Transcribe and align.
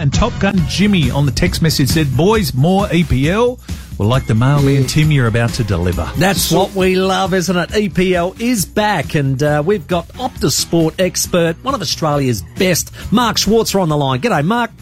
And 0.00 0.12
Top 0.12 0.32
Gun 0.40 0.56
Jimmy 0.68 1.10
on 1.10 1.26
the 1.26 1.32
text 1.32 1.62
message 1.62 1.88
said, 1.88 2.16
Boys, 2.16 2.54
more 2.54 2.86
EPL. 2.86 3.60
Well, 3.98 4.08
like 4.08 4.26
the 4.26 4.34
mailman 4.34 4.86
Tim, 4.86 5.12
you're 5.12 5.28
about 5.28 5.50
to 5.50 5.64
deliver. 5.64 6.10
That's 6.16 6.50
what 6.50 6.74
we 6.74 6.96
love, 6.96 7.32
isn't 7.32 7.56
it? 7.56 7.70
EPL 7.70 8.40
is 8.40 8.64
back, 8.64 9.14
and 9.14 9.40
uh, 9.40 9.62
we've 9.64 9.86
got 9.86 10.08
Optus 10.08 10.52
Sport 10.52 10.96
expert, 10.98 11.62
one 11.62 11.74
of 11.74 11.80
Australia's 11.80 12.42
best, 12.58 12.92
Mark 13.12 13.36
Schwarzer 13.36 13.80
on 13.80 13.88
the 13.88 13.96
line. 13.96 14.20
G'day, 14.20 14.44
Mark. 14.44 14.72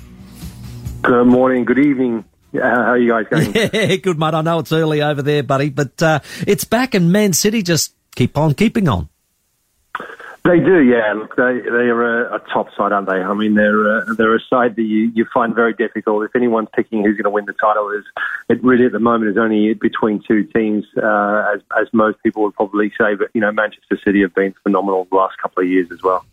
Good 1.02 1.26
morning, 1.26 1.66
good 1.66 1.78
evening. 1.78 2.24
Uh, 2.54 2.60
how 2.60 2.92
are 2.92 2.98
you 2.98 3.10
guys 3.10 3.26
going? 3.28 3.52
Yeah, 3.72 3.96
good, 3.96 4.18
mate. 4.18 4.34
I 4.34 4.40
know 4.40 4.60
it's 4.60 4.72
early 4.72 5.02
over 5.02 5.20
there, 5.20 5.42
buddy, 5.42 5.68
but 5.68 6.02
uh, 6.02 6.20
it's 6.46 6.64
back, 6.64 6.94
and 6.94 7.12
Man 7.12 7.34
City 7.34 7.62
just 7.62 7.94
keep 8.14 8.38
on 8.38 8.54
keeping 8.54 8.88
on. 8.88 9.10
They 10.44 10.58
do, 10.58 10.82
yeah. 10.82 11.12
Look, 11.12 11.36
they 11.36 11.60
they 11.62 11.86
are 11.86 12.26
a, 12.26 12.34
a 12.34 12.38
top 12.52 12.66
side, 12.76 12.90
aren't 12.90 13.08
they? 13.08 13.14
I 13.14 13.32
mean, 13.32 13.54
they're 13.54 13.98
a, 13.98 14.14
they're 14.14 14.34
a 14.34 14.40
side 14.50 14.74
that 14.74 14.82
you, 14.82 15.12
you 15.14 15.24
find 15.32 15.54
very 15.54 15.72
difficult. 15.72 16.24
If 16.24 16.34
anyone's 16.34 16.68
picking 16.74 17.04
who's 17.04 17.16
going 17.16 17.24
to 17.24 17.30
win 17.30 17.44
the 17.44 17.52
title, 17.52 17.90
is 17.90 18.04
it 18.48 18.62
really 18.64 18.86
at 18.86 18.92
the 18.92 18.98
moment 18.98 19.30
is 19.30 19.36
only 19.36 19.72
between 19.74 20.20
two 20.26 20.42
teams, 20.44 20.84
uh, 20.96 21.54
as 21.54 21.60
as 21.80 21.86
most 21.92 22.20
people 22.24 22.42
would 22.42 22.54
probably 22.54 22.90
say. 22.98 23.14
But 23.14 23.28
you 23.34 23.40
know, 23.40 23.52
Manchester 23.52 23.96
City 24.04 24.22
have 24.22 24.34
been 24.34 24.52
phenomenal 24.64 25.06
the 25.08 25.16
last 25.16 25.38
couple 25.38 25.62
of 25.62 25.68
years 25.68 25.92
as 25.92 26.02
well. 26.02 26.24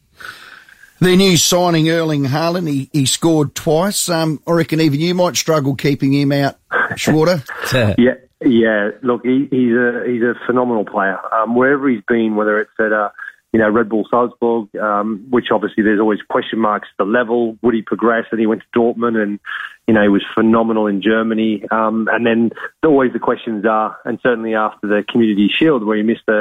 Their 0.99 1.15
new 1.15 1.37
signing, 1.37 1.89
Erling 1.89 2.25
Haaland, 2.25 2.67
he, 2.67 2.89
he 2.91 3.05
scored 3.05 3.53
twice. 3.53 4.09
Um, 4.09 4.41
I 4.47 4.51
reckon 4.51 4.81
even 4.81 4.99
you 4.99 5.13
might 5.13 5.37
struggle 5.37 5.75
keeping 5.75 6.13
him 6.13 6.31
out, 6.31 6.57
Schwarzer. 6.93 7.45
yeah, 7.97 8.15
yeah. 8.43 8.89
Look, 9.03 9.23
he, 9.23 9.47
he's 9.51 9.73
a 9.73 10.03
he's 10.07 10.23
a 10.23 10.33
phenomenal 10.47 10.83
player. 10.83 11.19
Um, 11.31 11.55
wherever 11.55 11.87
he's 11.87 12.03
been, 12.07 12.35
whether 12.35 12.59
it's 12.59 12.71
at 12.79 12.91
uh, 12.91 13.11
you 13.51 13.59
know, 13.59 13.69
Red 13.69 13.89
Bull 13.89 14.07
Salzburg, 14.09 14.75
um, 14.75 15.25
which 15.29 15.47
obviously 15.51 15.83
there's 15.83 15.99
always 15.99 16.19
question 16.29 16.59
marks 16.59 16.87
the 16.99 17.03
level. 17.03 17.57
Would 17.63 17.73
he 17.73 17.81
progress? 17.81 18.25
And 18.31 18.39
he 18.39 18.45
went 18.45 18.61
to 18.61 18.79
Dortmund 18.79 19.21
and, 19.21 19.39
you 19.87 19.93
know, 19.95 20.03
he 20.03 20.07
was 20.07 20.23
phenomenal 20.35 20.85
in 20.85 21.01
Germany. 21.01 21.63
Um, 21.71 22.07
and 22.11 22.25
then 22.25 22.51
always 22.85 23.11
the 23.11 23.19
questions 23.19 23.65
are, 23.65 23.97
and 24.05 24.19
certainly 24.21 24.53
after 24.53 24.87
the 24.87 25.03
Community 25.09 25.49
Shield 25.51 25.83
where 25.83 25.97
he 25.97 26.03
missed 26.03 26.27
a, 26.27 26.33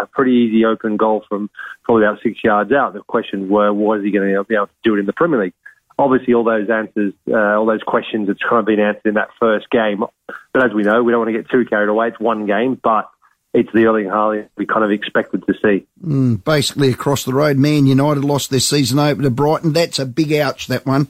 a, 0.00 0.08
pretty 0.12 0.32
easy 0.32 0.64
open 0.64 0.96
goal 0.96 1.24
from 1.28 1.50
probably 1.82 2.04
about 2.04 2.22
six 2.22 2.42
yards 2.42 2.72
out, 2.72 2.94
the 2.94 3.00
questions 3.00 3.50
were, 3.50 3.72
was 3.72 4.02
he 4.02 4.10
going 4.10 4.32
to 4.32 4.44
be 4.44 4.54
able 4.54 4.66
to 4.66 4.72
do 4.82 4.94
it 4.94 5.00
in 5.00 5.06
the 5.06 5.12
Premier 5.12 5.42
League? 5.42 5.54
Obviously, 5.98 6.32
all 6.34 6.44
those 6.44 6.68
answers, 6.70 7.12
uh, 7.28 7.36
all 7.36 7.66
those 7.66 7.82
questions 7.82 8.28
have 8.28 8.38
kind 8.38 8.60
of 8.60 8.66
been 8.66 8.80
answered 8.80 9.06
in 9.06 9.14
that 9.14 9.28
first 9.40 9.68
game. 9.70 10.04
But 10.52 10.64
as 10.64 10.72
we 10.74 10.82
know, 10.82 11.02
we 11.02 11.12
don't 11.12 11.20
want 11.20 11.34
to 11.34 11.42
get 11.42 11.50
too 11.50 11.64
carried 11.64 11.88
away. 11.88 12.08
It's 12.08 12.20
one 12.20 12.46
game, 12.46 12.78
but 12.82 13.10
it's 13.56 13.72
the 13.72 13.86
Erling 13.86 14.06
Haaland 14.06 14.48
we 14.56 14.66
kind 14.66 14.84
of 14.84 14.90
expected 14.90 15.42
to 15.46 15.54
see. 15.54 15.86
Mm, 16.04 16.44
basically, 16.44 16.90
across 16.90 17.24
the 17.24 17.32
road, 17.32 17.56
Man 17.56 17.86
United 17.86 18.22
lost 18.22 18.50
their 18.50 18.60
season 18.60 18.98
opener 18.98 19.24
to 19.24 19.30
Brighton. 19.30 19.72
That's 19.72 19.98
a 19.98 20.04
big 20.04 20.32
ouch, 20.34 20.66
that 20.66 20.84
one. 20.84 21.08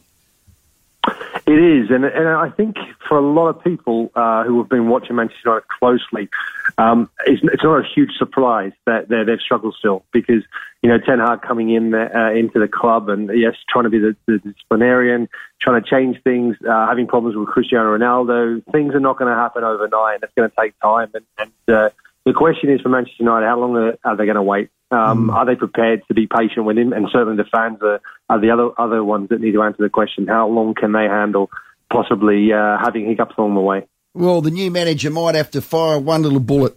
It 1.47 1.53
is, 1.53 1.91
and, 1.91 2.05
and 2.05 2.29
I 2.29 2.51
think 2.51 2.77
for 3.09 3.19
a 3.19 3.21
lot 3.21 3.49
of 3.49 3.63
people 3.63 4.11
uh, 4.17 4.45
who 4.45 4.59
have 4.59 4.69
been 4.69 4.89
watching 4.89 5.15
Manchester 5.15 5.43
United 5.45 5.69
closely, 5.69 6.29
um, 6.77 7.09
it's, 7.25 7.41
it's, 7.45 7.63
not 7.63 7.79
a 7.79 7.85
huge 7.95 8.11
surprise 8.19 8.73
that 8.85 9.09
they've 9.09 9.41
struggled 9.41 9.77
still 9.79 10.05
because 10.13 10.43
you 10.83 10.91
know 10.91 10.99
Ten 10.99 11.21
Hag 11.21 11.43
coming 11.43 11.71
in 11.71 11.95
uh, 11.95 12.33
into 12.35 12.59
the 12.59 12.67
club 12.67 13.09
and 13.09 13.31
yes, 13.33 13.55
trying 13.69 13.85
to 13.85 13.91
be 13.91 13.99
the, 13.99 14.17
the 14.27 14.39
disciplinarian, 14.39 15.29
trying 15.61 15.81
to 15.81 15.89
change 15.89 16.21
things, 16.25 16.57
uh, 16.69 16.89
having 16.89 17.07
problems 17.07 17.37
with 17.37 17.49
Cristiano 17.49 17.97
Ronaldo. 17.97 18.65
Things 18.73 18.95
are 18.95 19.01
not 19.01 19.17
going 19.17 19.31
to 19.31 19.37
happen 19.37 19.63
overnight. 19.63 20.21
It's 20.25 20.33
going 20.37 20.51
to 20.51 20.57
take 20.59 20.79
time, 20.81 21.11
and, 21.15 21.25
and 21.39 21.77
uh, 21.77 21.91
the 22.27 22.33
question 22.33 22.71
is 22.71 22.81
for 22.81 22.89
Manchester 22.89 23.23
United, 23.23 23.47
how 23.47 23.59
long 23.59 23.77
are, 23.77 23.97
are 24.05 24.17
they 24.17 24.25
going 24.25 24.37
to 24.37 24.43
wait? 24.43 24.69
Um, 24.91 25.29
mm. 25.29 25.33
Are 25.33 25.47
they 25.47 25.55
prepared 25.55 26.03
to 26.09 26.15
be 26.15 26.27
patient 26.27 26.67
with 26.67 26.77
him? 26.77 26.93
And 26.93 27.07
certainly 27.11 27.37
the 27.37 27.49
fans 27.51 27.79
are, 27.83 28.01
are, 28.29 28.41
the 28.41 28.51
other 28.51 28.71
other 28.79 29.03
ones 29.03 29.31
that 29.31 29.41
need 29.41 29.53
to 29.53 29.63
answer 29.63 29.83
the 29.83 29.89
question: 29.89 30.27
How 30.27 30.49
long 30.49 30.75
can 30.75 30.93
they 30.93 31.05
handle 31.05 31.51
possibly 31.91 32.53
uh, 32.53 32.79
having 32.83 33.07
hiccups 33.07 33.35
along 33.39 33.55
the 33.55 33.61
way? 33.61 33.87
Well, 34.15 34.41
the 34.43 34.51
new 34.51 34.71
manager 34.71 35.11
might 35.11 35.35
have 35.35 35.51
to 35.53 35.63
fire 35.63 35.99
one 35.99 36.23
little 36.23 36.41
bullet. 36.41 36.77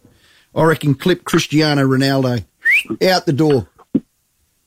I 0.56 0.64
reckon 0.64 0.96
clip 0.96 1.24
Cristiano 1.24 1.86
Ronaldo 1.88 2.46
out 3.04 3.26
the 3.26 3.34
door. 3.34 3.68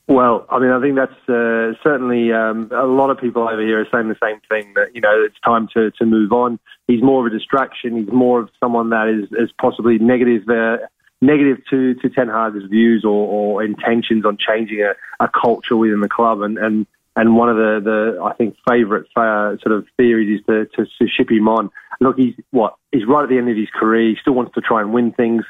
Well, 0.08 0.46
I 0.50 0.58
mean, 0.58 0.70
I 0.70 0.80
think 0.80 0.96
that's 0.96 1.28
uh, 1.28 1.78
certainly 1.82 2.32
um, 2.32 2.70
a 2.72 2.86
lot 2.86 3.10
of 3.10 3.18
people 3.18 3.48
over 3.48 3.62
here 3.62 3.80
are 3.80 3.86
saying 3.92 4.08
the 4.08 4.16
same 4.22 4.40
thing 4.48 4.74
that 4.74 4.94
you 4.94 5.00
know 5.00 5.22
it's 5.24 5.38
time 5.44 5.68
to 5.74 5.92
to 5.92 6.06
move 6.06 6.32
on. 6.32 6.58
He's 6.88 7.02
more 7.02 7.24
of 7.24 7.32
a 7.32 7.36
distraction. 7.36 7.96
He's 7.96 8.12
more 8.12 8.40
of 8.40 8.50
someone 8.58 8.90
that 8.90 9.08
is, 9.08 9.28
is 9.32 9.52
possibly 9.60 9.98
negative, 9.98 10.48
uh, 10.48 10.78
negative 11.20 11.58
to 11.70 11.94
to 11.94 12.08
Ten 12.10 12.28
Hag's 12.28 12.64
views 12.64 13.04
or, 13.04 13.10
or 13.10 13.64
intentions 13.64 14.26
on 14.26 14.38
changing 14.38 14.82
a, 14.82 14.94
a 15.24 15.28
culture 15.28 15.76
within 15.76 16.00
the 16.00 16.08
club. 16.08 16.42
And 16.42 16.58
and 16.58 16.86
and 17.14 17.36
one 17.36 17.48
of 17.48 17.56
the, 17.56 17.80
the 17.84 18.24
I 18.24 18.34
think 18.34 18.56
favourite 18.68 19.06
uh, 19.14 19.56
sort 19.62 19.72
of 19.72 19.86
theories 19.96 20.40
is 20.40 20.46
to, 20.46 20.66
to 20.76 20.84
to 20.98 21.08
ship 21.08 21.30
him 21.30 21.46
on. 21.46 21.70
Look, 22.00 22.18
he's 22.18 22.34
what 22.50 22.74
he's 22.90 23.06
right 23.06 23.22
at 23.22 23.28
the 23.28 23.38
end 23.38 23.48
of 23.48 23.56
his 23.56 23.70
career. 23.70 24.10
He 24.10 24.16
still 24.20 24.34
wants 24.34 24.52
to 24.54 24.60
try 24.60 24.80
and 24.80 24.92
win 24.92 25.12
things 25.12 25.44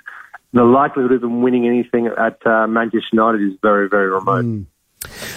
the 0.53 0.65
likelihood 0.65 1.13
of 1.13 1.21
them 1.21 1.43
winning 1.43 1.67
anything 1.67 2.07
at 2.07 2.45
uh, 2.47 2.67
Manchester 2.67 3.09
United 3.13 3.43
is 3.43 3.59
very, 3.63 3.89
very 3.89 4.11
remote. 4.11 4.45
Mm. 4.45 4.67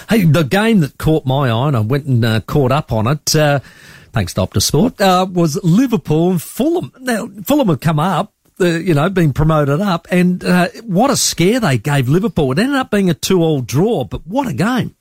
Hey, 0.09 0.26
the 0.26 0.44
game 0.44 0.81
that 0.81 0.98
caught 0.98 1.26
my 1.26 1.50
eye, 1.50 1.68
and 1.68 1.78
I 1.78 1.80
went 1.80 2.06
and 2.06 2.24
uh, 2.24 2.40
caught 2.42 2.72
up 2.72 2.92
on 2.92 3.08
it, 3.08 3.36
uh, 3.36 3.59
thanks 4.12 4.34
to 4.36 4.42
Optus 4.42 4.64
Sport, 4.64 5.02
uh, 5.02 5.26
was 5.30 5.62
Liverpool 5.64 6.31
and 6.31 6.42
Fulham. 6.42 6.92
Now, 7.00 7.28
Fulham 7.44 7.70
have 7.70 7.80
come 7.80 8.00
up, 8.00 8.34
uh, 8.59 8.66
you 8.66 8.94
know, 8.94 9.09
been 9.09 9.34
promoted 9.34 9.81
up, 9.81 10.08
and 10.12 10.44
uh, 10.44 10.70
what 10.84 11.09
a 11.09 11.18
scare 11.18 11.59
they 11.59 11.78
gave 11.78 12.08
Liverpool. 12.08 12.52
It 12.52 12.59
ended 12.59 12.76
up 12.76 12.92
being 12.92 13.09
a 13.09 13.14
two-all 13.14 13.62
draw, 13.62 14.03
but 14.03 14.28
what 14.28 14.47
a 14.47 14.53
game. 14.53 14.96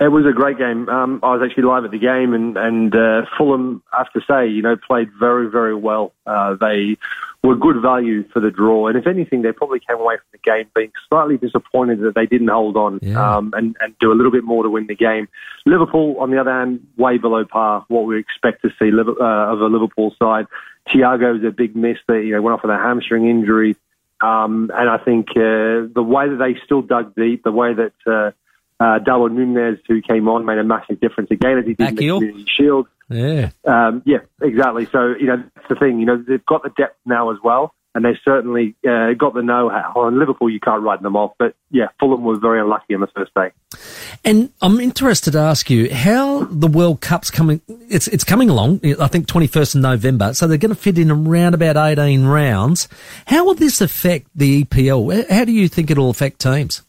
It 0.00 0.08
was 0.08 0.24
a 0.24 0.32
great 0.32 0.56
game. 0.56 0.88
Um, 0.88 1.20
I 1.22 1.36
was 1.36 1.42
actually 1.44 1.64
live 1.64 1.84
at 1.84 1.90
the 1.90 1.98
game, 1.98 2.32
and 2.32 2.56
and 2.56 2.96
uh, 2.96 3.26
Fulham, 3.36 3.82
I 3.92 3.98
have 3.98 4.12
to 4.14 4.20
say, 4.26 4.48
you 4.48 4.62
know, 4.62 4.74
played 4.74 5.10
very 5.20 5.50
very 5.50 5.74
well. 5.74 6.14
Uh, 6.26 6.56
they 6.58 6.96
were 7.44 7.54
good 7.54 7.82
value 7.82 8.26
for 8.32 8.40
the 8.40 8.50
draw, 8.50 8.86
and 8.86 8.96
if 8.96 9.06
anything, 9.06 9.42
they 9.42 9.52
probably 9.52 9.78
came 9.78 9.98
away 9.98 10.16
from 10.16 10.24
the 10.32 10.38
game 10.38 10.70
being 10.74 10.90
slightly 11.10 11.36
disappointed 11.36 12.00
that 12.00 12.14
they 12.14 12.24
didn't 12.24 12.48
hold 12.48 12.78
on 12.78 12.98
yeah. 13.02 13.36
um, 13.36 13.52
and 13.54 13.76
and 13.80 13.94
do 13.98 14.10
a 14.10 14.14
little 14.14 14.32
bit 14.32 14.42
more 14.42 14.62
to 14.62 14.70
win 14.70 14.86
the 14.86 14.94
game. 14.94 15.28
Liverpool, 15.66 16.16
on 16.18 16.30
the 16.30 16.40
other 16.40 16.50
hand, 16.52 16.86
way 16.96 17.18
below 17.18 17.44
par. 17.44 17.84
What 17.88 18.06
we 18.06 18.18
expect 18.18 18.62
to 18.62 18.70
see 18.78 18.90
uh, 18.90 19.12
of 19.22 19.60
a 19.60 19.66
Liverpool 19.66 20.14
side. 20.18 20.46
Thiago's 20.88 21.44
a 21.44 21.50
big 21.50 21.76
miss 21.76 21.98
that 22.08 22.24
you 22.24 22.32
know 22.32 22.40
went 22.40 22.54
off 22.54 22.62
with 22.62 22.70
a 22.70 22.78
hamstring 22.78 23.28
injury, 23.28 23.76
um, 24.22 24.70
and 24.72 24.88
I 24.88 24.96
think 24.96 25.28
uh, 25.32 25.92
the 25.94 26.02
way 26.02 26.26
that 26.26 26.36
they 26.36 26.58
still 26.64 26.80
dug 26.80 27.14
deep, 27.14 27.44
the 27.44 27.52
way 27.52 27.74
that 27.74 27.92
uh, 28.80 28.98
Darwin 28.98 29.36
Nunez, 29.36 29.78
who 29.86 30.00
came 30.00 30.26
on, 30.28 30.46
made 30.46 30.58
a 30.58 30.64
massive 30.64 31.00
difference 31.00 31.30
again 31.30 31.58
as 31.58 31.66
he 31.66 31.74
did 31.74 31.90
in 31.90 31.94
the 31.96 32.08
Community 32.08 32.46
Shield. 32.56 32.88
Yeah. 33.10 33.50
Um, 33.66 34.02
yeah, 34.06 34.18
exactly. 34.40 34.86
So, 34.86 35.14
you 35.20 35.26
know, 35.26 35.42
that's 35.54 35.68
the 35.68 35.74
thing. 35.74 36.00
You 36.00 36.06
know, 36.06 36.24
they've 36.26 36.44
got 36.46 36.62
the 36.62 36.70
depth 36.70 36.96
now 37.04 37.30
as 37.30 37.36
well, 37.44 37.74
and 37.94 38.04
they've 38.04 38.16
certainly 38.24 38.76
uh, 38.88 39.12
got 39.18 39.34
the 39.34 39.42
know-how. 39.42 39.92
On 39.96 40.18
Liverpool, 40.18 40.48
you 40.48 40.60
can't 40.60 40.82
write 40.82 41.02
them 41.02 41.14
off, 41.14 41.32
but 41.38 41.54
yeah, 41.70 41.88
Fulham 41.98 42.24
was 42.24 42.38
very 42.40 42.60
unlucky 42.60 42.94
on 42.94 43.00
the 43.00 43.08
first 43.08 43.34
day. 43.34 43.50
And 44.24 44.50
I'm 44.62 44.80
interested 44.80 45.32
to 45.32 45.38
ask 45.38 45.68
you 45.68 45.92
how 45.92 46.44
the 46.44 46.68
World 46.68 47.00
Cup's 47.00 47.30
coming. 47.30 47.60
It's 47.68 48.06
it's 48.08 48.24
coming 48.24 48.48
along. 48.48 48.80
I 49.00 49.08
think 49.08 49.26
21st 49.26 49.76
of 49.76 49.80
November. 49.82 50.34
So 50.34 50.46
they're 50.46 50.58
going 50.58 50.74
to 50.74 50.80
fit 50.80 50.98
in 50.98 51.10
around 51.10 51.54
about 51.54 51.76
18 51.76 52.24
rounds. 52.26 52.88
How 53.26 53.44
will 53.44 53.54
this 53.54 53.80
affect 53.80 54.28
the 54.34 54.64
EPL? 54.64 55.30
How 55.30 55.44
do 55.44 55.52
you 55.52 55.68
think 55.68 55.90
it'll 55.90 56.10
affect 56.10 56.40
teams? 56.40 56.82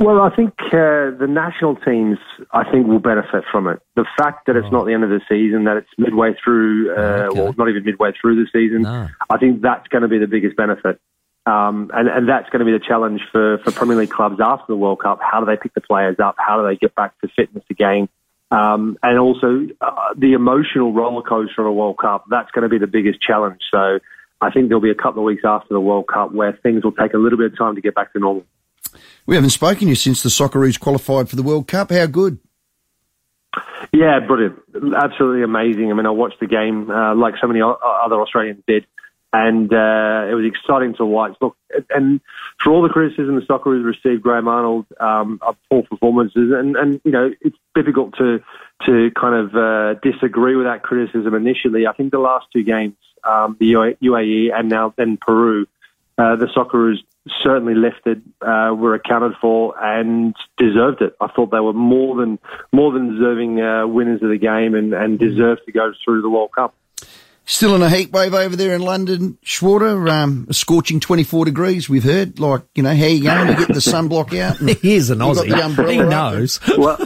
Well, 0.00 0.22
I 0.22 0.34
think 0.34 0.54
uh, 0.72 1.12
the 1.12 1.26
national 1.28 1.76
teams, 1.76 2.16
I 2.52 2.64
think, 2.70 2.86
will 2.86 3.00
benefit 3.00 3.44
from 3.52 3.68
it. 3.68 3.80
The 3.96 4.06
fact 4.16 4.46
that 4.46 4.56
it's 4.56 4.66
oh. 4.68 4.70
not 4.70 4.86
the 4.86 4.94
end 4.94 5.04
of 5.04 5.10
the 5.10 5.20
season, 5.28 5.64
that 5.64 5.76
it's 5.76 5.90
midway 5.98 6.32
through, 6.42 6.96
uh, 6.96 7.28
okay. 7.28 7.38
well, 7.38 7.54
not 7.58 7.68
even 7.68 7.84
midway 7.84 8.12
through 8.18 8.42
the 8.42 8.48
season, 8.50 8.82
no. 8.82 9.08
I 9.28 9.36
think 9.36 9.60
that's 9.60 9.86
going 9.88 10.00
to 10.00 10.08
be 10.08 10.16
the 10.16 10.26
biggest 10.26 10.56
benefit. 10.56 10.98
Um, 11.44 11.90
and, 11.92 12.08
and 12.08 12.26
that's 12.26 12.48
going 12.48 12.60
to 12.60 12.64
be 12.64 12.72
the 12.72 12.82
challenge 12.82 13.20
for, 13.30 13.58
for 13.58 13.72
Premier 13.72 13.96
League 13.96 14.10
clubs 14.10 14.40
after 14.42 14.64
the 14.68 14.76
World 14.76 15.00
Cup. 15.00 15.20
How 15.20 15.40
do 15.40 15.46
they 15.46 15.60
pick 15.60 15.74
the 15.74 15.82
players 15.82 16.16
up? 16.18 16.36
How 16.38 16.62
do 16.62 16.66
they 16.66 16.76
get 16.76 16.94
back 16.94 17.20
to 17.20 17.28
fitness 17.36 17.64
again? 17.68 18.08
Um, 18.50 18.96
and 19.02 19.18
also 19.18 19.66
uh, 19.82 20.14
the 20.16 20.32
emotional 20.32 20.94
roller 20.94 21.22
coaster 21.22 21.60
of 21.60 21.66
a 21.66 21.72
World 21.72 21.98
Cup. 21.98 22.24
That's 22.30 22.50
going 22.52 22.62
to 22.62 22.70
be 22.70 22.78
the 22.78 22.90
biggest 22.90 23.20
challenge. 23.20 23.60
So 23.70 23.98
I 24.40 24.50
think 24.50 24.68
there'll 24.68 24.80
be 24.80 24.90
a 24.90 24.94
couple 24.94 25.22
of 25.22 25.26
weeks 25.26 25.42
after 25.44 25.74
the 25.74 25.80
World 25.80 26.06
Cup 26.08 26.32
where 26.32 26.58
things 26.62 26.84
will 26.84 26.92
take 26.92 27.12
a 27.12 27.18
little 27.18 27.36
bit 27.36 27.52
of 27.52 27.58
time 27.58 27.74
to 27.74 27.82
get 27.82 27.94
back 27.94 28.14
to 28.14 28.18
normal. 28.18 28.44
We 29.26 29.34
haven't 29.34 29.50
spoken 29.50 29.80
to 29.80 29.86
you 29.86 29.94
since 29.94 30.22
the 30.22 30.28
Socceroos 30.28 30.78
qualified 30.78 31.28
for 31.28 31.36
the 31.36 31.42
World 31.42 31.68
Cup. 31.68 31.90
How 31.90 32.06
good? 32.06 32.38
Yeah, 33.92 34.20
brilliant. 34.20 34.60
Absolutely 34.96 35.42
amazing. 35.42 35.90
I 35.90 35.94
mean, 35.94 36.06
I 36.06 36.10
watched 36.10 36.40
the 36.40 36.46
game 36.46 36.90
uh, 36.90 37.14
like 37.14 37.34
so 37.40 37.46
many 37.46 37.60
other 37.60 38.20
Australians 38.20 38.62
did, 38.66 38.86
and 39.32 39.72
uh, 39.72 40.26
it 40.30 40.34
was 40.34 40.44
exciting 40.44 40.94
to 40.96 41.04
watch. 41.04 41.36
Look, 41.40 41.56
and 41.90 42.20
for 42.62 42.72
all 42.72 42.82
the 42.82 42.88
criticism 42.88 43.34
the 43.34 43.42
Socceroos 43.42 43.84
received, 43.84 44.22
Graham 44.22 44.48
Arnold, 44.48 44.86
um, 45.00 45.40
poor 45.70 45.82
performances, 45.82 46.52
and, 46.52 46.76
and 46.76 47.00
you 47.04 47.10
know 47.10 47.30
it's 47.40 47.56
difficult 47.74 48.16
to 48.18 48.42
to 48.86 49.10
kind 49.18 49.34
of 49.34 49.54
uh, 49.54 49.94
disagree 50.00 50.56
with 50.56 50.66
that 50.66 50.82
criticism 50.82 51.34
initially. 51.34 51.86
I 51.86 51.92
think 51.92 52.12
the 52.12 52.18
last 52.18 52.46
two 52.52 52.62
games, 52.62 52.96
um, 53.24 53.56
the 53.58 53.72
UAE 53.72 54.52
and 54.54 54.68
now 54.68 54.94
then 54.96 55.16
Peru, 55.16 55.66
uh, 56.20 56.36
the 56.36 56.46
Socceroos 56.46 56.98
certainly 57.42 57.74
lifted, 57.74 58.22
uh, 58.42 58.74
were 58.76 58.94
accounted 58.94 59.32
for, 59.40 59.74
and 59.82 60.34
deserved 60.58 61.00
it. 61.00 61.14
I 61.20 61.28
thought 61.28 61.50
they 61.50 61.60
were 61.60 61.72
more 61.72 62.16
than 62.16 62.38
more 62.72 62.92
than 62.92 63.14
deserving 63.14 63.60
uh, 63.60 63.86
winners 63.86 64.22
of 64.22 64.28
the 64.28 64.38
game, 64.38 64.74
and, 64.74 64.92
and 64.92 65.18
deserved 65.18 65.62
to 65.66 65.72
go 65.72 65.92
through 66.04 66.22
the 66.22 66.30
World 66.30 66.50
Cup. 66.54 66.74
Still 67.46 67.74
in 67.74 67.82
a 67.82 67.90
heat 67.90 68.12
wave 68.12 68.32
over 68.32 68.54
there 68.54 68.74
in 68.76 68.80
London, 68.80 69.36
Schwarzer. 69.44 70.08
Um, 70.08 70.46
a 70.48 70.54
scorching 70.54 71.00
24 71.00 71.46
degrees, 71.46 71.88
we've 71.88 72.04
heard. 72.04 72.38
Like, 72.38 72.62
you 72.76 72.84
know, 72.84 72.94
how 72.94 73.06
you 73.06 73.24
going 73.24 73.48
to 73.48 73.54
get 73.54 73.66
the 73.68 73.80
sunblock 73.80 74.38
out? 74.38 74.58
He 74.80 74.94
is 74.94 75.10
an 75.10 75.18
got 75.18 75.34
the 75.34 75.42
Aussie. 75.54 75.90
He 75.90 75.96
knows. 75.98 76.60
well, 76.78 76.98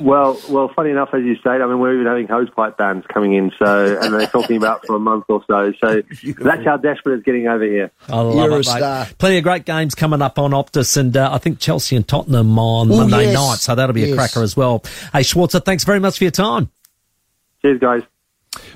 well, 0.00 0.40
well. 0.48 0.70
Funny 0.76 0.90
enough, 0.90 1.08
as 1.12 1.22
you 1.24 1.34
say, 1.42 1.50
I 1.50 1.66
mean, 1.66 1.80
we're 1.80 1.94
even 1.94 2.06
having 2.06 2.28
hosepipe 2.28 2.76
bans 2.76 3.04
coming 3.12 3.34
in, 3.34 3.50
so 3.58 3.98
and 4.00 4.14
they're 4.14 4.28
talking 4.28 4.56
about 4.56 4.86
for 4.86 4.94
a 4.94 5.00
month 5.00 5.24
or 5.28 5.42
so. 5.50 5.72
So 5.82 6.02
that's 6.38 6.64
how 6.64 6.76
desperate 6.76 7.16
it's 7.16 7.24
getting 7.24 7.48
over 7.48 7.64
here. 7.64 7.90
I 8.08 8.20
love 8.20 8.34
You're 8.50 8.60
it, 8.60 8.68
a 8.68 8.80
mate. 9.08 9.14
Plenty 9.18 9.38
of 9.38 9.42
great 9.42 9.64
games 9.64 9.96
coming 9.96 10.22
up 10.22 10.38
on 10.38 10.52
Optus, 10.52 10.96
and 10.96 11.16
uh, 11.16 11.30
I 11.32 11.38
think 11.38 11.58
Chelsea 11.58 11.96
and 11.96 12.06
Tottenham 12.06 12.56
on 12.58 12.92
Oh, 12.92 12.96
Monday 12.98 13.24
yes. 13.24 13.34
night, 13.34 13.56
so 13.58 13.74
that'll 13.74 13.92
be 13.94 14.12
a 14.12 14.14
cracker 14.14 14.42
as 14.42 14.56
well. 14.56 14.84
Hey, 15.12 15.20
Schwarzer, 15.20 15.64
thanks 15.64 15.82
very 15.82 15.98
much 15.98 16.18
for 16.18 16.24
your 16.24 16.30
time. 16.30 16.70
Cheers, 17.62 17.80
guys. 17.80 18.02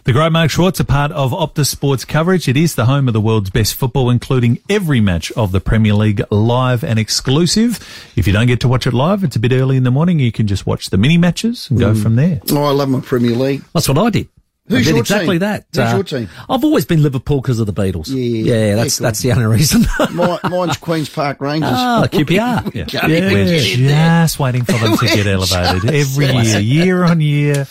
The 0.05 0.13
great 0.13 0.33
Mark 0.33 0.51
Schwarzer, 0.51 0.81
a 0.81 0.85
part 0.85 1.13
of 1.13 1.33
Optus 1.33 1.67
Sports 1.67 2.05
coverage. 2.05 2.49
It 2.49 2.57
is 2.57 2.75
the 2.75 2.87
home 2.87 3.09
of 3.09 3.15
the 3.15 3.21
world's 3.21 3.51
best 3.51 3.75
football, 3.75 4.11
including 4.11 4.59
every 4.71 5.01
match 5.01 5.31
of 5.33 5.53
the 5.53 5.61
Premier 5.61 5.95
League 5.95 6.23
live 6.31 6.83
and 6.83 6.99
exclusive. 6.99 7.79
If 8.17 8.27
you 8.27 8.33
don't 8.33 8.47
get 8.47 8.61
to 8.61 8.69
watch 8.69 8.87
it 8.87 8.95
live, 8.95 9.23
it's 9.25 9.37
a 9.37 9.41
bit 9.41 9.53
early 9.53 9.77
in 9.77 9.83
the 9.83 9.91
morning. 9.91 10.19
You 10.19 10.33
can 10.33 10.47
just 10.47 10.67
watch 10.67 10.91
the 10.91 10.97
mini 10.97 11.19
matches 11.19 11.69
and 11.71 11.79
go 11.79 11.95
from 11.95 12.17
there. 12.17 12.41
Oh, 12.51 12.65
I 12.65 12.71
love 12.71 12.89
my 12.89 13.01
Premier 13.01 13.37
League. 13.37 13.63
That's 13.75 13.89
what 13.89 13.99
I 13.99 14.11
did. 14.11 14.29
Who's 14.69 14.81
I 14.81 14.83
did 14.83 14.89
your 14.91 14.99
exactly 14.99 15.35
team? 15.37 15.39
that. 15.41 15.65
Who's 15.75 15.93
your 15.93 16.03
team? 16.05 16.29
I've 16.49 16.63
always 16.63 16.85
been 16.85 17.03
Liverpool 17.03 17.41
because 17.41 17.59
of 17.59 17.67
the 17.67 17.73
Beatles. 17.73 18.09
Yeah, 18.09 18.55
yeah, 18.55 18.75
that's 18.77 18.99
that's 18.99 19.21
the 19.21 19.33
only 19.33 19.47
reason. 19.47 19.87
Mine's 20.13 20.77
Queen's 20.77 21.09
Park 21.09 21.41
Rangers. 21.41 21.71
Ah, 21.73 22.07
QPR. 22.07 22.75
Yeah. 22.75 22.85
Can't 22.85 23.09
We're 23.09 23.59
just 23.59 24.39
waiting 24.39 24.65
for 24.65 24.73
them 24.73 24.97
to 24.99 25.07
get 25.07 25.27
elevated 25.27 25.91
every 25.91 26.27
year, 26.27 26.61
year 26.61 27.05
on 27.05 27.21
year. 27.23 27.67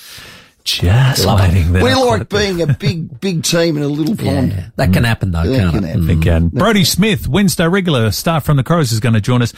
Just 0.68 1.25
Love 1.25 1.40
it. 1.40 1.44
waiting. 1.54 1.72
They're 1.72 1.84
we 1.84 1.94
like 1.94 2.28
being 2.28 2.62
a 2.62 2.68
big, 2.68 3.19
big 3.22 3.44
team 3.44 3.78
in 3.78 3.84
a 3.84 3.88
little 3.88 4.16
pond. 4.18 4.52
Yeah, 4.52 4.68
that 4.75 4.92
can 4.92 5.06
happen 5.06 5.31
though, 5.31 5.44
That 5.48 5.58
can't 5.60 5.74
can 5.75 5.84
it? 5.86 5.88
happen. 5.88 6.04
Mm. 6.04 6.12
Again. 6.22 6.48
Brodie 6.50 6.84
Smith, 6.84 7.25
Wednesday 7.28 7.68
regular, 7.68 8.12
star 8.12 8.42
from 8.42 8.58
the 8.58 8.64
Crows, 8.64 8.92
is 8.92 9.00
going 9.00 9.14
to 9.14 9.22
join 9.22 9.42
us. 9.42 9.54